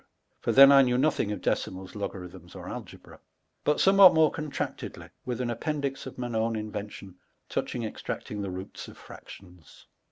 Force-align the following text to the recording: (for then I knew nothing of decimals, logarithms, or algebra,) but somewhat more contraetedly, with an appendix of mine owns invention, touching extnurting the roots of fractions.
(for 0.39 0.51
then 0.51 0.71
I 0.71 0.81
knew 0.81 0.97
nothing 0.97 1.31
of 1.31 1.41
decimals, 1.43 1.93
logarithms, 1.93 2.55
or 2.55 2.67
algebra,) 2.67 3.19
but 3.63 3.79
somewhat 3.79 4.15
more 4.15 4.31
contraetedly, 4.31 5.09
with 5.27 5.39
an 5.39 5.51
appendix 5.51 6.07
of 6.07 6.17
mine 6.17 6.33
owns 6.33 6.57
invention, 6.57 7.19
touching 7.49 7.83
extnurting 7.83 8.41
the 8.41 8.49
roots 8.49 8.87
of 8.87 8.97
fractions. 8.97 9.85